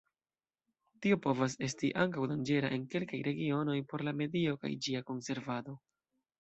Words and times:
Tio 1.05 1.17
povas 1.25 1.55
esti 1.67 1.91
ankaŭ 2.05 2.25
danĝera 2.33 2.73
en 2.79 2.89
kelkaj 2.95 3.21
regionoj 3.29 3.79
por 3.93 4.07
la 4.11 4.17
medio 4.25 4.59
kaj 4.65 4.75
ĝia 4.89 5.07
konservado. 5.13 5.81